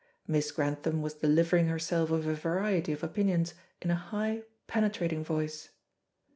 [0.25, 3.53] Miss Grantham was delivering herself of a variety of opinions
[3.83, 5.69] in a high, penetrating voice.